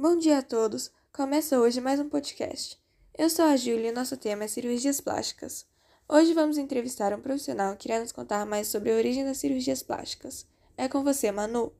Bom 0.00 0.16
dia 0.16 0.38
a 0.38 0.42
todos! 0.42 0.90
Começa 1.12 1.60
hoje 1.60 1.78
mais 1.78 2.00
um 2.00 2.08
podcast. 2.08 2.80
Eu 3.18 3.28
sou 3.28 3.44
a 3.44 3.54
Júlia 3.54 3.90
e 3.90 3.92
nosso 3.92 4.16
tema 4.16 4.44
é 4.44 4.48
cirurgias 4.48 4.98
plásticas. 4.98 5.66
Hoje 6.08 6.32
vamos 6.32 6.56
entrevistar 6.56 7.12
um 7.12 7.20
profissional 7.20 7.76
que 7.76 7.86
irá 7.86 8.00
nos 8.00 8.10
contar 8.10 8.46
mais 8.46 8.68
sobre 8.68 8.90
a 8.90 8.96
origem 8.96 9.26
das 9.26 9.36
cirurgias 9.36 9.82
plásticas. 9.82 10.46
É 10.74 10.88
com 10.88 11.04
você, 11.04 11.30
Manu. 11.30 11.70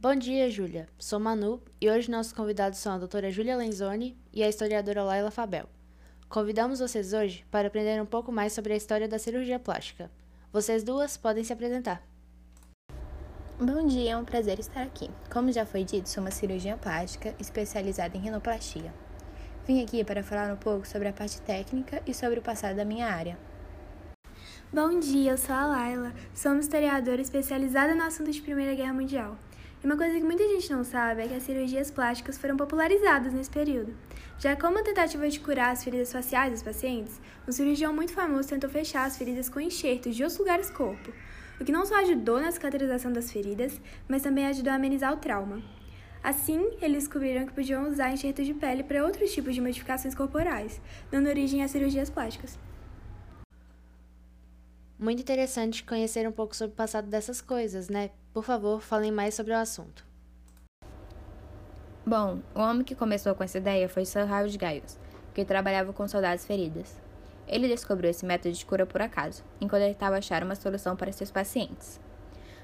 Bom 0.00 0.16
dia, 0.16 0.50
Júlia. 0.50 0.88
Sou 0.98 1.20
Manu 1.20 1.62
e 1.80 1.88
hoje 1.88 2.10
nossos 2.10 2.32
convidados 2.32 2.80
são 2.80 2.94
a 2.94 2.98
doutora 2.98 3.30
Júlia 3.30 3.56
Lenzoni 3.56 4.20
e 4.32 4.42
a 4.42 4.48
historiadora 4.48 5.04
Laila 5.04 5.30
Fabel. 5.30 5.68
Convidamos 6.28 6.80
vocês 6.80 7.12
hoje 7.12 7.46
para 7.48 7.68
aprender 7.68 8.02
um 8.02 8.06
pouco 8.06 8.32
mais 8.32 8.54
sobre 8.54 8.72
a 8.72 8.76
história 8.76 9.06
da 9.06 9.20
cirurgia 9.20 9.60
plástica. 9.60 10.10
Vocês 10.52 10.82
duas 10.82 11.16
podem 11.16 11.44
se 11.44 11.52
apresentar. 11.52 12.04
Bom 13.58 13.86
dia, 13.86 14.10
é 14.10 14.16
um 14.18 14.22
prazer 14.22 14.58
estar 14.58 14.82
aqui. 14.82 15.08
Como 15.32 15.50
já 15.50 15.64
foi 15.64 15.82
dito, 15.82 16.10
sou 16.10 16.22
uma 16.22 16.30
cirurgiã 16.30 16.76
plástica 16.76 17.34
especializada 17.40 18.14
em 18.14 18.20
rinoplastia. 18.20 18.92
Vim 19.66 19.82
aqui 19.82 20.04
para 20.04 20.22
falar 20.22 20.52
um 20.52 20.58
pouco 20.58 20.86
sobre 20.86 21.08
a 21.08 21.12
parte 21.14 21.40
técnica 21.40 22.02
e 22.06 22.12
sobre 22.12 22.38
o 22.38 22.42
passado 22.42 22.76
da 22.76 22.84
minha 22.84 23.06
área. 23.06 23.38
Bom 24.70 25.00
dia, 25.00 25.30
eu 25.30 25.38
sou 25.38 25.54
a 25.54 25.68
Laila, 25.68 26.12
sou 26.34 26.52
uma 26.52 26.60
historiadora 26.60 27.22
especializada 27.22 27.94
no 27.94 28.02
assunto 28.02 28.30
de 28.30 28.42
Primeira 28.42 28.74
Guerra 28.74 28.92
Mundial. 28.92 29.38
E 29.82 29.86
uma 29.86 29.96
coisa 29.96 30.12
que 30.18 30.26
muita 30.26 30.46
gente 30.46 30.70
não 30.70 30.84
sabe 30.84 31.22
é 31.22 31.28
que 31.28 31.34
as 31.34 31.42
cirurgias 31.42 31.90
plásticas 31.90 32.36
foram 32.36 32.58
popularizadas 32.58 33.32
nesse 33.32 33.48
período. 33.48 33.96
Já 34.38 34.54
como 34.54 34.84
tentativa 34.84 35.30
de 35.30 35.40
curar 35.40 35.72
as 35.72 35.82
feridas 35.82 36.12
faciais 36.12 36.52
dos 36.52 36.62
pacientes, 36.62 37.18
um 37.48 37.52
cirurgião 37.52 37.94
muito 37.94 38.12
famoso 38.12 38.50
tentou 38.50 38.68
fechar 38.68 39.06
as 39.06 39.16
feridas 39.16 39.48
com 39.48 39.58
enxertos 39.60 40.14
de 40.14 40.22
outros 40.22 40.38
lugares 40.38 40.68
do 40.68 40.76
corpo, 40.76 41.10
o 41.60 41.64
que 41.64 41.72
não 41.72 41.86
só 41.86 42.00
ajudou 42.00 42.40
na 42.40 42.50
cicatrização 42.50 43.12
das 43.12 43.30
feridas, 43.30 43.80
mas 44.08 44.22
também 44.22 44.46
ajudou 44.46 44.72
a 44.72 44.76
amenizar 44.76 45.12
o 45.12 45.16
trauma. 45.16 45.62
Assim, 46.22 46.70
eles 46.82 47.04
descobriram 47.04 47.46
que 47.46 47.52
podiam 47.52 47.88
usar 47.88 48.10
enxertos 48.10 48.44
de 48.44 48.52
pele 48.52 48.82
para 48.82 49.04
outros 49.04 49.32
tipos 49.32 49.54
de 49.54 49.60
modificações 49.60 50.14
corporais, 50.14 50.80
dando 51.10 51.28
origem 51.28 51.62
às 51.62 51.70
cirurgias 51.70 52.10
plásticas. 52.10 52.58
Muito 54.98 55.20
interessante 55.20 55.84
conhecer 55.84 56.26
um 56.26 56.32
pouco 56.32 56.56
sobre 56.56 56.72
o 56.72 56.76
passado 56.76 57.06
dessas 57.06 57.40
coisas, 57.40 57.88
né? 57.88 58.10
Por 58.32 58.42
favor, 58.42 58.80
falem 58.80 59.12
mais 59.12 59.34
sobre 59.34 59.52
o 59.52 59.56
assunto. 59.56 60.04
Bom, 62.04 62.40
o 62.54 62.60
homem 62.60 62.84
que 62.84 62.94
começou 62.94 63.34
com 63.34 63.44
essa 63.44 63.58
ideia 63.58 63.88
foi 63.88 64.04
Sir 64.04 64.22
Howard 64.22 64.52
Giles, 64.52 64.98
que 65.34 65.44
trabalhava 65.44 65.92
com 65.92 66.08
soldados 66.08 66.44
feridas. 66.44 67.05
Ele 67.46 67.68
descobriu 67.68 68.10
esse 68.10 68.26
método 68.26 68.54
de 68.54 68.66
cura 68.66 68.84
por 68.84 69.00
acaso, 69.00 69.44
enquanto 69.60 69.82
ele 69.82 69.92
estava 69.92 70.18
achando 70.18 70.44
uma 70.44 70.54
solução 70.54 70.96
para 70.96 71.12
seus 71.12 71.30
pacientes. 71.30 72.00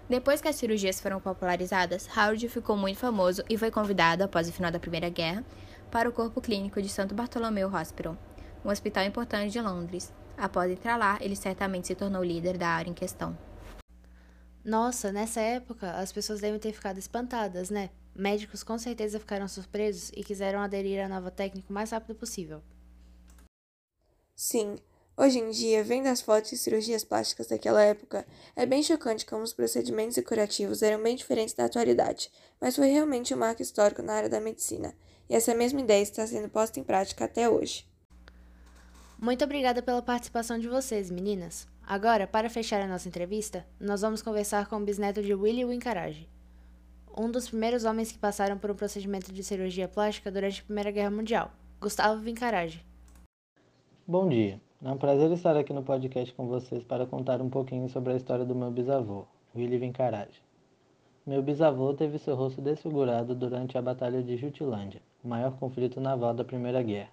Depois 0.09 0.41
que 0.41 0.49
as 0.49 0.57
cirurgias 0.57 1.01
foram 1.01 1.21
popularizadas, 1.21 2.09
Howard 2.17 2.49
ficou 2.49 2.77
muito 2.77 2.99
famoso 2.99 3.43
e 3.49 3.57
foi 3.57 3.71
convidado, 3.71 4.25
após 4.25 4.49
o 4.49 4.53
final 4.53 4.71
da 4.71 4.81
Primeira 4.81 5.09
Guerra, 5.09 5.45
para 5.91 6.09
o 6.09 6.13
Corpo 6.13 6.41
Clínico 6.41 6.83
de 6.83 6.89
Santo 6.89 7.15
Bartolomeu 7.15 7.73
Hospital, 7.73 8.17
um 8.65 8.71
hospital 8.71 9.05
importante 9.05 9.53
de 9.53 9.61
Londres. 9.61 10.13
Após 10.37 10.71
entrar 10.71 10.97
lá, 10.97 11.19
ele 11.21 11.37
certamente 11.37 11.87
se 11.87 11.95
tornou 11.95 12.25
líder 12.25 12.59
da 12.59 12.69
área 12.69 12.91
em 12.91 12.95
questão. 12.95 13.37
Nossa, 14.65 15.13
nessa 15.13 15.41
época 15.41 15.91
as 15.93 16.13
pessoas 16.13 16.41
devem 16.41 16.59
ter 16.59 16.73
ficado 16.73 16.99
espantadas, 16.99 17.69
né? 17.71 17.91
Médicos 18.15 18.63
com 18.63 18.79
certeza 18.79 19.19
ficaram 19.19 19.49
surpresos 19.49 20.11
e 20.15 20.23
quiseram 20.23 20.61
aderir 20.61 21.05
à 21.05 21.09
nova 21.09 21.31
técnica 21.31 21.71
o 21.71 21.73
mais 21.73 21.91
rápido 21.91 22.15
possível. 22.15 22.63
Sim, 24.35 24.77
hoje 25.17 25.39
em 25.39 25.51
dia, 25.51 25.85
vendo 25.85 26.07
as 26.07 26.21
fotos 26.21 26.51
de 26.51 26.57
cirurgias 26.57 27.05
plásticas 27.05 27.49
daquela 27.49 27.83
época, 27.83 28.27
é 28.57 28.65
bem 28.65 28.83
chocante 28.83 29.27
como 29.27 29.43
os 29.43 29.53
procedimentos 29.53 30.17
e 30.17 30.23
curativos 30.23 30.83
eram 30.83 31.03
bem 31.03 31.15
diferentes 31.15 31.55
da 31.55 31.67
atualidade, 31.67 32.31
mas 32.61 32.77
foi 32.77 32.89
realmente 32.89 33.35
um 33.35 33.39
marco 33.39 33.63
histórico 33.63 34.03
na 34.03 34.15
área 34.15 34.29
da 34.29 34.41
medicina, 34.41 34.95
e 35.29 35.35
essa 35.35 35.55
mesma 35.55 35.81
ideia 35.81 36.03
está 36.03 36.27
sendo 36.27 36.49
posta 36.49 36.81
em 36.81 36.85
prática 36.85 37.25
até 37.25 37.49
hoje. 37.49 37.87
Muito 39.19 39.45
obrigada 39.45 39.83
pela 39.83 40.03
participação 40.03 40.59
de 40.59 40.67
vocês, 40.67 41.11
meninas. 41.11 41.69
Agora, 41.87 42.27
para 42.27 42.51
fechar 42.51 42.81
a 42.81 42.89
nossa 42.89 43.07
entrevista, 43.07 43.67
nós 43.79 44.01
vamos 44.01 44.23
conversar 44.23 44.67
com 44.67 44.77
o 44.77 44.85
bisneto 44.85 45.23
de 45.23 45.35
Willy 45.35 45.65
Winkarage, 45.65 46.29
um 47.17 47.31
dos 47.31 47.49
primeiros 47.49 47.85
homens 47.85 48.11
que 48.11 48.19
passaram 48.19 48.59
por 48.59 48.71
um 48.71 48.75
procedimento 48.75 49.33
de 49.33 49.45
cirurgia 49.45 49.87
plástica 49.87 50.31
durante 50.31 50.61
a 50.61 50.65
Primeira 50.65 50.91
Guerra 50.91 51.11
Mundial, 51.11 51.53
Gustavo 51.81 52.21
Winkarage. 52.23 52.85
Bom 54.05 54.29
dia. 54.29 54.61
É 54.85 54.91
um 54.91 54.97
prazer 54.97 55.31
estar 55.31 55.57
aqui 55.57 55.73
no 55.73 55.85
podcast 55.85 56.35
com 56.35 56.49
vocês 56.49 56.83
para 56.83 57.07
contar 57.07 57.41
um 57.41 57.49
pouquinho 57.49 57.89
sobre 57.89 58.13
a 58.13 58.17
história 58.17 58.45
do 58.45 58.53
meu 58.53 58.69
bisavô, 58.69 59.27
Willy 59.55 59.79
Vincarage. 59.79 60.43
Meu 61.25 61.41
bisavô 61.41 61.95
teve 61.95 62.19
seu 62.19 62.35
rosto 62.35 62.61
desfigurado 62.61 63.33
durante 63.33 63.79
a 63.79 63.83
Batalha 63.83 64.21
de 64.21 64.37
Jutlândia, 64.37 65.01
o 65.23 65.29
maior 65.29 65.53
conflito 65.53 66.01
naval 66.01 66.35
da 66.35 66.43
Primeira 66.43 66.83
Guerra. 66.83 67.13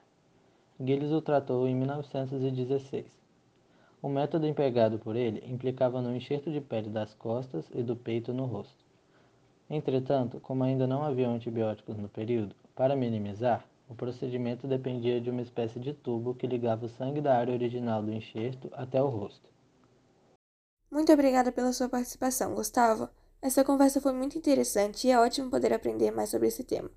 Gilles 0.83 1.11
o 1.11 1.21
tratou 1.21 1.67
em 1.67 1.75
1916. 1.75 3.05
O 4.01 4.09
método 4.09 4.47
empregado 4.47 4.97
por 4.97 5.15
ele 5.15 5.43
implicava 5.47 6.01
no 6.01 6.15
enxerto 6.15 6.51
de 6.51 6.59
pele 6.59 6.89
das 6.89 7.13
costas 7.13 7.69
e 7.71 7.83
do 7.83 7.95
peito 7.95 8.33
no 8.33 8.45
rosto. 8.45 8.83
Entretanto, 9.69 10.39
como 10.39 10.63
ainda 10.63 10.87
não 10.87 11.03
havia 11.03 11.29
antibióticos 11.29 11.97
no 11.97 12.09
período, 12.09 12.55
para 12.75 12.95
minimizar, 12.95 13.63
o 13.89 13.95
procedimento 13.95 14.67
dependia 14.67 15.19
de 15.19 15.31
uma 15.31 15.41
espécie 15.41 15.79
de 15.79 15.93
tubo 15.93 16.35
que 16.35 16.45
ligava 16.45 16.85
o 16.85 16.89
sangue 16.89 17.19
da 17.19 17.35
área 17.35 17.53
original 17.53 18.03
do 18.03 18.13
enxerto 18.13 18.69
até 18.73 19.01
o 19.01 19.07
rosto. 19.07 19.49
Muito 20.91 21.11
obrigada 21.11 21.51
pela 21.51 21.73
sua 21.73 21.89
participação, 21.89 22.53
Gustavo. 22.53 23.09
Essa 23.41 23.63
conversa 23.63 23.99
foi 23.99 24.13
muito 24.13 24.37
interessante 24.37 25.07
e 25.07 25.11
é 25.11 25.19
ótimo 25.19 25.49
poder 25.49 25.73
aprender 25.73 26.11
mais 26.11 26.29
sobre 26.29 26.47
esse 26.47 26.63
tema. 26.63 26.89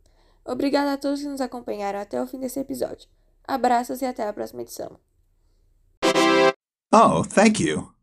Obrigada 0.45 0.93
a 0.93 0.99
todos 0.99 1.23
que 1.23 1.29
nos 1.29 1.41
acompanharam 1.41 1.99
até 1.99 2.21
o 2.21 2.27
fim 2.27 2.39
desse 2.39 2.61
episódio. 2.61 3.09
Abraços 3.45 4.03
e 4.03 4.07
até 4.07 4.27
a 4.27 4.33
próxima 4.33 4.63
edição. 4.63 4.99
Oh, 6.93 7.25
thank 7.25 7.63
you. 7.63 8.02